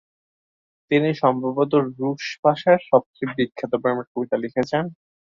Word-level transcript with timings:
তিনি 0.91 1.09
সম্ভবত 1.21 1.71
রুশ 1.97 2.25
ভাষার 2.43 2.79
সবচেয়ে 2.89 3.33
বিখ্যাত 3.37 3.73
প্রেমের 3.81 4.07
কবিতা 4.11 4.37
লিখেছেন। 4.43 4.83